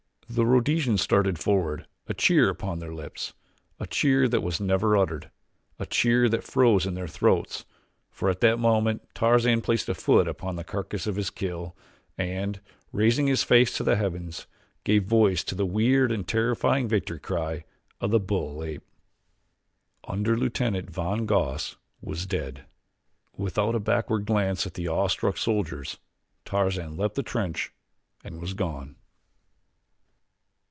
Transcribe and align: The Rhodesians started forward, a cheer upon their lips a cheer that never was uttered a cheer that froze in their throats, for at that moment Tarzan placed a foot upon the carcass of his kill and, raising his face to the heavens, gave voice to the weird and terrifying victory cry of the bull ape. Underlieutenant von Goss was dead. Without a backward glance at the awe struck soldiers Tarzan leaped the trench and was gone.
The 0.33 0.45
Rhodesians 0.45 1.01
started 1.01 1.37
forward, 1.39 1.87
a 2.07 2.13
cheer 2.13 2.47
upon 2.47 2.79
their 2.79 2.93
lips 2.93 3.33
a 3.81 3.85
cheer 3.85 4.29
that 4.29 4.39
never 4.61 4.91
was 4.93 5.01
uttered 5.03 5.29
a 5.77 5.85
cheer 5.85 6.29
that 6.29 6.45
froze 6.45 6.85
in 6.85 6.93
their 6.93 7.05
throats, 7.09 7.65
for 8.09 8.29
at 8.29 8.39
that 8.39 8.57
moment 8.57 9.05
Tarzan 9.13 9.59
placed 9.59 9.89
a 9.89 9.93
foot 9.93 10.29
upon 10.29 10.55
the 10.55 10.63
carcass 10.63 11.05
of 11.05 11.17
his 11.17 11.31
kill 11.31 11.75
and, 12.17 12.61
raising 12.93 13.27
his 13.27 13.43
face 13.43 13.75
to 13.75 13.83
the 13.83 13.97
heavens, 13.97 14.47
gave 14.85 15.03
voice 15.03 15.43
to 15.43 15.53
the 15.53 15.65
weird 15.65 16.13
and 16.13 16.25
terrifying 16.25 16.87
victory 16.87 17.19
cry 17.19 17.65
of 17.99 18.11
the 18.11 18.17
bull 18.21 18.63
ape. 18.63 18.83
Underlieutenant 20.07 20.89
von 20.89 21.25
Goss 21.25 21.75
was 22.01 22.25
dead. 22.25 22.63
Without 23.35 23.75
a 23.75 23.81
backward 23.81 24.25
glance 24.27 24.65
at 24.65 24.75
the 24.75 24.87
awe 24.87 25.09
struck 25.09 25.35
soldiers 25.35 25.97
Tarzan 26.45 26.95
leaped 26.95 27.15
the 27.15 27.21
trench 27.23 27.73
and 28.23 28.39
was 28.39 28.53
gone. 28.53 28.95